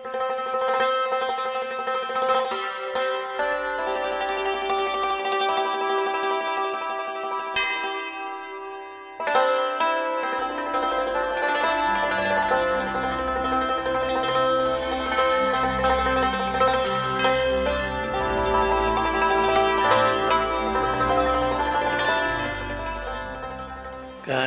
[0.00, 0.04] กา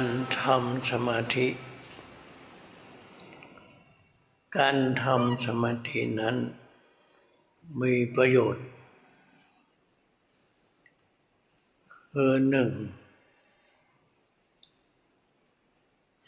[0.04, 0.05] ร
[0.39, 1.73] ทำสมาธิ
[4.59, 6.35] การทำสมาธินั้น
[7.81, 8.66] มีประโยชน์
[12.12, 12.71] คือหนึ่ง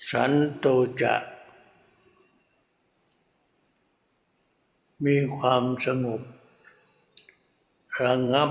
[0.10, 0.66] สันโต
[1.02, 1.16] จะ
[5.06, 6.22] มีความสงบ
[8.04, 8.50] ระงับ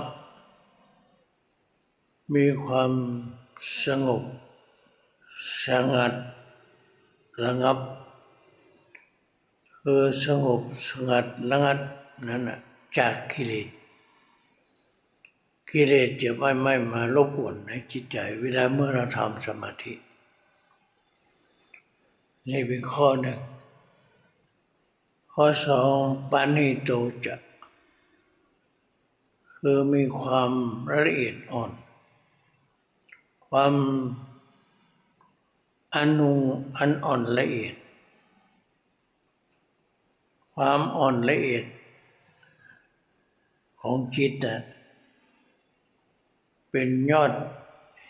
[2.34, 2.92] มีความ
[3.84, 4.22] สงบ
[5.64, 6.12] สงัด
[7.45, 7.78] ระงับ
[9.86, 11.78] คือสงบสงัดระงับ
[12.28, 12.58] นั่นนะ
[12.98, 13.68] จากกิเลส
[15.70, 19.94] กิเลสจะไม่ไม่มารบกวนในจิตใจ เวลาเมื่อเราทำสมาธิ
[22.48, 23.40] นี่เป็นข้อหนึ่ง
[25.32, 25.94] ข้อสอง
[26.30, 26.90] ปานิโต
[27.24, 27.34] จะ
[29.56, 30.50] คือมีความ
[31.05, 31.70] ละเอียดอ่อน
[33.46, 33.74] ความ
[35.94, 36.32] อนุ
[36.77, 37.74] อันอ่อนละเอียด
[40.55, 41.64] ความอ่อนละเอียด
[43.80, 44.62] ของจิตนะ
[46.70, 47.33] เป็นยอด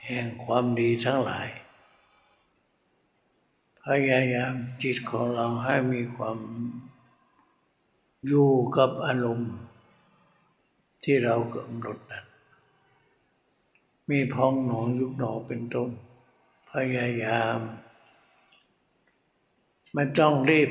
[0.06, 1.48] แห่งความดีทั้งหลาย
[3.84, 6.38] พยายามจิตของเราให้มีความ
[8.26, 9.54] อยู่กับอารมณ์
[11.04, 12.26] ที่เรากำหนดนั้น
[14.10, 15.90] มีพองหนอยุบหนอเป็นต้น
[16.70, 17.58] พยายาม
[19.94, 20.70] ไม่ต้องรีบ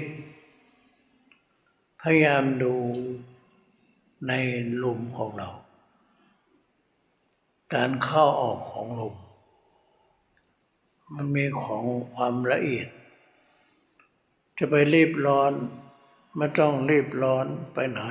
[2.07, 2.75] พยายามดู
[4.27, 4.33] ใน
[4.83, 5.49] ลมของเรา
[7.73, 9.15] การเข้าออกของลม
[11.15, 12.87] มันมีของความละเอียด
[14.57, 15.53] จะไปรีบร้อน
[16.37, 18.01] ไม่ต้องรีบร้อนไปไหน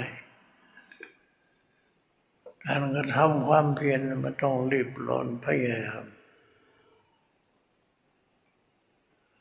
[2.64, 6.04] การกระทำความเพียรมันต้องรีบร้อนพยายาม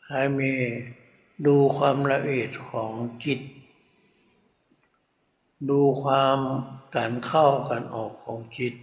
[0.08, 0.52] ให้มี
[1.46, 2.92] ดูความละเอียดของ
[3.26, 3.42] จิต
[5.70, 6.40] ดูความ
[6.96, 8.76] การเข้าการออกของจิต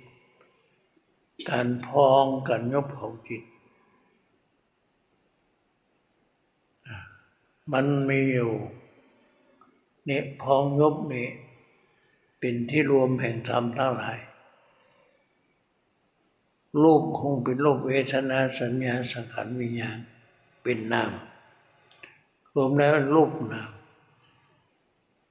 [1.50, 3.42] การพองการยบของจิต
[7.72, 8.52] มันมีอยู่
[10.06, 11.28] เนี่ยพองยบนี่
[12.40, 14.18] เป็นที่รวมแห่งธรรมทั้งหลาย
[16.82, 19.98] รูปคงเป็นรูปเวทนาสัญญาสังขารวิญญาณ
[20.62, 21.12] เป็นนาม
[22.54, 23.70] รวมแล้วรูปนาม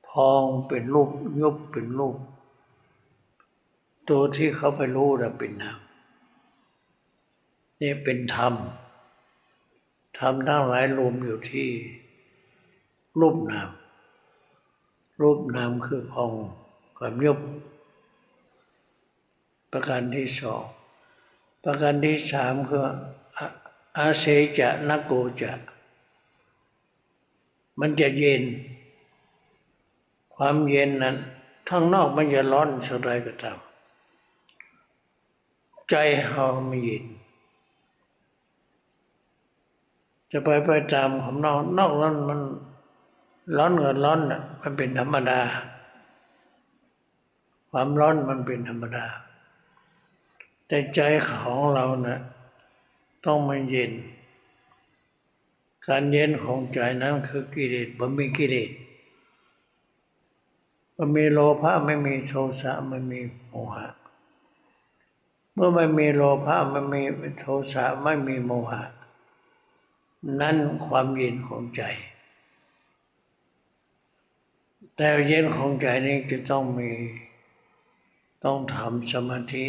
[0.10, 1.10] พองเป็นรูป
[1.42, 2.18] ยุบเป็นรูป
[4.10, 5.80] ตัวที่เขาไปรู้นะเป็นนาม
[7.82, 8.54] นี่เป็นธรรม
[10.20, 11.70] ธรรมทั้งหลายรวมอยู่ที่
[13.20, 13.70] รูปนาม
[15.22, 16.32] รูปนามคือพอง
[17.00, 17.40] กับยุบ
[19.72, 20.64] ประการที่สอง
[21.64, 22.82] ประการที่สามคือ
[23.98, 24.26] อาเส
[24.60, 25.52] จะนักโกจะ
[27.80, 28.44] มันจะเย็น
[30.38, 31.16] ความเย็นนั้น
[31.70, 33.58] ข้างนอกมันจะร้อนสักไรก็ตาม
[35.90, 35.96] ใจ
[36.32, 37.06] เราไม่เย็น
[40.32, 42.40] จะไปไปตามของนอกนอกนั้นมัน
[43.58, 45.40] ร้อนกับร้อนน่ะมันเป็นธรรมดา
[47.72, 49.06] ความร้อนมันเป็นธรรมดา
[50.68, 52.20] แต่ใจของเรานะ่ะ
[53.26, 53.92] ต้องมันเย็น
[55.88, 58.72] การเย็นของใจนั้นคือกิเลสบ่มีกิเลส
[60.98, 63.20] บ่มีโลภะไม่มีโทสะไม่มี
[63.50, 63.88] โมหะ
[65.54, 67.02] เมื่อไม่มีโลภะไม่มี
[67.40, 68.84] โทสะไม่มีโมหะ
[70.40, 71.82] นั่นความเย็นของใจ
[74.96, 76.92] แต่เย็นของใจนี้จะต้องมี
[78.44, 79.68] ต้องทำสมาธิ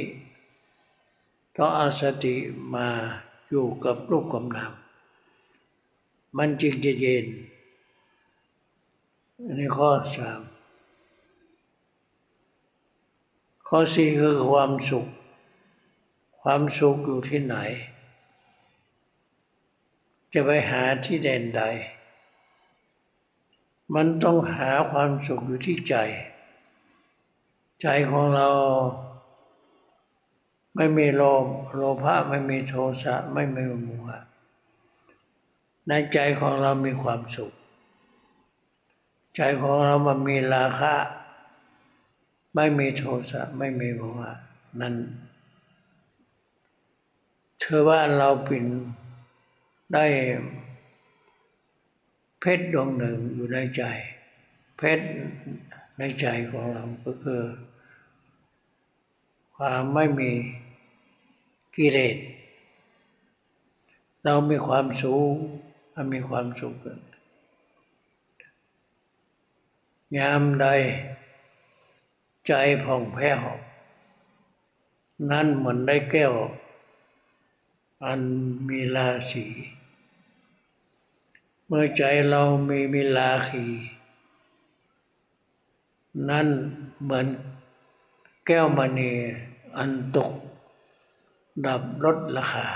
[1.57, 2.37] ต้องอาสติ
[2.75, 2.89] มา
[3.49, 4.73] อยู่กับรูปกับนาม
[6.37, 7.27] มันจึงจะเย็น
[9.57, 10.41] ในข้อสาม
[13.71, 15.07] ข้อสี่คือความสุข
[16.41, 17.57] ความสุขอยู่ที่ไหน
[20.33, 21.63] จะไปหาที่แดนใด
[23.95, 25.97] มันต้องหาความสุขอยู่ที่ใจ
[27.83, 28.49] ใจของเรา
[30.77, 31.45] ไม่มีโลภ
[31.77, 34.19] โลภะไม่มีโทสะไม่มีโมหะ
[35.89, 37.53] ในใจของเรามีความสุข
[39.35, 40.95] ใจใจของเรามันมีราคะ
[42.61, 44.33] ไม่มีโทสะไม่มีโมหะ
[44.81, 44.95] นั้น
[47.61, 48.65] เธอว่าเราเป็น
[49.95, 50.07] ได้
[52.41, 53.83] เพชรดวงหนึ่งอยู่ในใจ
[54.77, 55.07] เพชร
[55.99, 57.43] ในใจของเราก็คือ
[59.57, 60.31] ความไม่มี
[61.77, 62.17] กิเลส
[64.25, 65.33] เรามีความสูง
[65.95, 66.77] มันมีความสุข
[70.19, 70.67] ยามใด
[72.49, 72.55] ใจ
[72.85, 73.41] ผ่องแผ้ว
[75.31, 76.35] นั่นเหมือนได้แก้ว
[78.05, 78.21] อัน
[78.69, 79.47] มีราศี
[81.67, 83.67] เมื่อใจเรามีมิลาคี
[86.29, 86.49] นั่น
[87.03, 87.27] เหมือน
[88.47, 89.13] แก้วมณี
[89.79, 90.31] อันตก
[91.67, 92.69] ดับลดราคา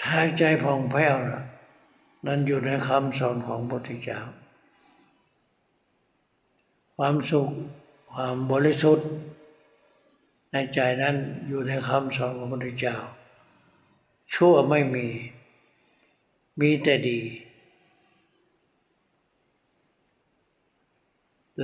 [0.00, 1.44] ถ้าใจผ่องแผ้วนะ
[2.26, 4.20] นั่นอยู่ในคำสอนของพระพุทธเจ้า
[6.96, 7.50] ความสุข
[8.12, 9.08] ความบริสุทธิ์
[10.52, 11.16] ในใจนั้น
[11.48, 12.96] อยู่ในคำสอนของพระพุทธเจ้า
[14.34, 15.06] ชั่วไม่มี
[16.60, 17.20] มีแต่ดี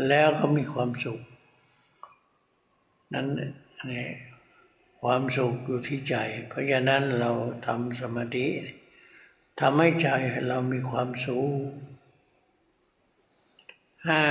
[0.09, 1.21] แล้วก็มีความสุข
[3.15, 3.27] นั้น
[3.93, 4.09] นี่
[5.01, 6.17] ความสุขอยู่ที่ใจ
[6.49, 7.33] เพราะฉะนั้นเรา
[7.67, 8.49] ทำสมาธิ
[9.61, 10.09] ทำให้ใจ
[10.49, 11.71] เรามีความสุข
[14.09, 14.23] ห้า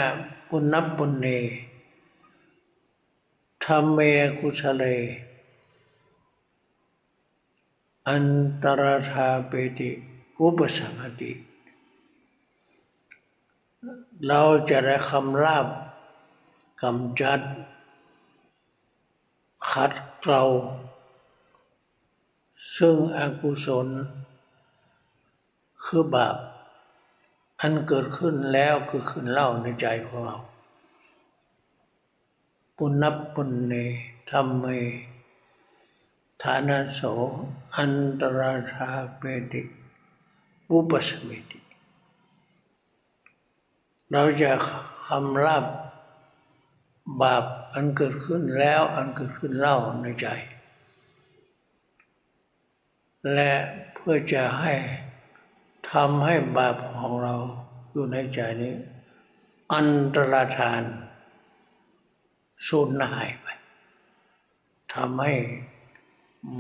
[0.50, 1.26] ปุณณปุณเน
[3.64, 4.00] ธรรมเม
[4.38, 4.84] กุสเล
[8.08, 8.26] อัน
[8.64, 9.92] ตรธาเปติ
[10.40, 11.32] อุปสัมติ
[14.28, 15.68] เราจะได้คำลาบ
[16.82, 17.40] กำจัด
[19.70, 20.44] ขัดเกลา
[22.78, 23.88] ซึ่งอกุศล
[25.84, 26.36] คือบาป
[27.62, 30.38] อันเกิดขึ้นแล้วคือขึ้นเล่าในใจของเรา
[32.78, 33.04] ปุณณ
[33.34, 33.74] ปุณเน
[34.30, 34.66] ธรรมเม
[36.44, 37.02] ฐานะโส
[37.78, 39.22] อันตราธาเป
[39.52, 39.62] ติ
[40.72, 41.60] อุปสมิติ
[44.12, 44.52] เราจะ
[45.06, 45.64] คำรับ
[47.22, 50.28] บาปอันเกิดขึ้นแล้วอันเกิดขึ้นเล่าในใจ
[53.34, 53.52] และ
[53.94, 54.74] เพื่อจะให้
[55.94, 57.36] ทำให้บาปของเรา
[57.92, 58.76] อยู่ในใจนี้
[59.74, 60.84] อันตรธาน
[62.68, 63.48] สูญหายไป
[64.94, 65.34] ทำให้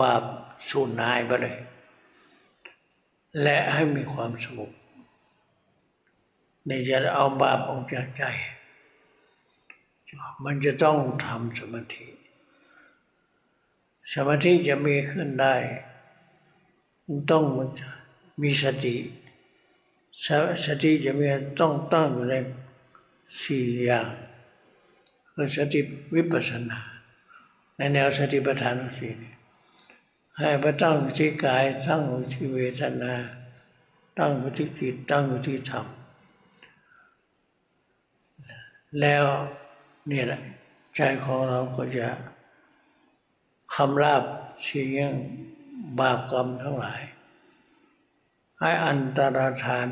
[0.01, 0.23] บาป
[0.69, 1.57] สูญหายไปเลย
[3.41, 4.71] และให้มีความสงบ
[6.65, 8.23] ในจะเอาบาปออกจากใจ
[10.43, 12.05] มันจะต้องทำสมาธิ
[14.13, 15.55] สมาธิจะมีขึ้นได้
[17.31, 17.65] ต้องมี
[18.41, 18.95] มีสติ
[20.65, 21.25] สติจะมี
[21.59, 22.35] ต้องตั้งอยู่ใน
[23.41, 24.09] สี่อย่าง
[25.33, 25.79] คือสติ
[26.15, 26.79] วิปัสสนา
[27.75, 29.13] ในแนวสติปัฏฐานสี่
[30.37, 33.13] ให้ไปตั้งอยู่ที่กายตั้งอยู่ที่เวทนา
[34.17, 35.85] ตั้งอยู่ที่จิตตั้งอยู่ที่ธรรม
[39.01, 39.25] แล้ว
[40.11, 40.41] นี่แหละ
[40.95, 42.07] ใจของเราก็จะ
[43.73, 44.23] คำราบ
[44.63, 45.11] เสียง
[45.99, 47.01] บาปกรรมทั้งหลาย
[48.59, 49.87] ให้อันตรธาน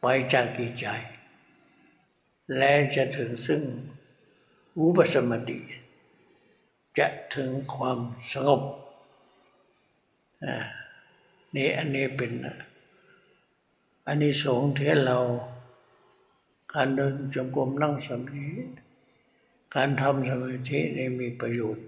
[0.00, 0.86] ไปจากกิจใจ
[2.56, 3.62] และจะถึงซึ่ง
[4.78, 5.58] อุปสมบติ
[6.98, 7.98] จะถึงความ
[8.32, 8.62] สงบ
[11.54, 12.32] นี่อันนี้เป็น
[14.06, 15.18] อันนี้สงที่เรา
[16.74, 18.48] การเดินจงกรมนั่งสมาธิ
[19.74, 21.86] การทำสมาธินี่มีประโยชน์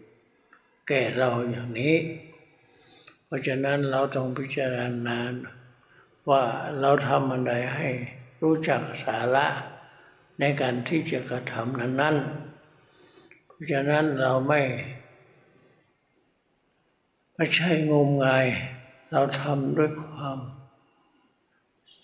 [0.88, 1.96] แก่เราอย่างนี้
[3.24, 4.76] เพราะฉะนั้นเราต้องพิจาร
[5.06, 5.18] ณา
[6.30, 6.42] ว่า
[6.80, 7.88] เราทำอะไรให้
[8.42, 9.46] รู้จักสาระ
[10.40, 14.62] ในการที่จะกระทำนั้นๆ เพราะฉะนั้นเราไม่
[17.36, 18.46] ไม่ใช่งมงาย
[19.12, 20.38] เราทำด้วยความ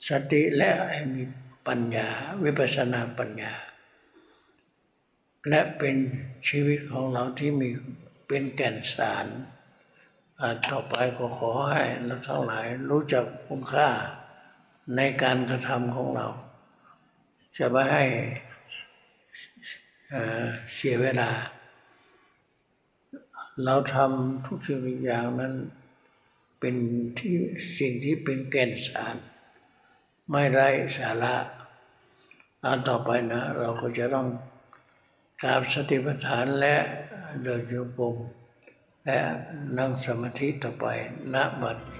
[0.09, 0.71] สติและ
[1.14, 1.23] มี
[1.66, 2.09] ปัญญา
[2.45, 3.54] วิปัสนาปัญญา
[5.49, 5.97] และเป็น
[6.49, 7.71] ชีวิตของเราที่มี
[8.26, 9.26] เป็นแก่นสาร
[10.71, 13.88] ต่อไปก็ขอให้เราทั้งหลายรู้จักคุณค่า
[14.97, 16.26] ในการกระทำของเรา
[17.57, 18.05] จะไม่ให้
[20.75, 21.31] เสียเวลา
[23.64, 25.55] เราทำทุกสิ่งทุกอย่างนั้น
[26.61, 26.76] เป็น
[27.19, 27.35] ที่
[27.79, 29.17] สิ่งที่เป็นแก่นสาร
[30.31, 31.35] ไม่ไร้สาระ
[32.64, 34.26] อันต่อไปนะ เราก็จะต้อง
[35.43, 36.75] กราบสติปัฏฐานและ
[37.43, 38.17] เดินโยกม
[39.07, 39.21] และ
[39.79, 40.85] นั่งสมาธิต่อไป
[41.35, 41.94] ณบัดน